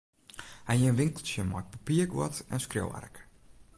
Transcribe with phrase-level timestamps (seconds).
[0.67, 3.15] Hy hie in winkeltsje mei papierguod en skriuwark.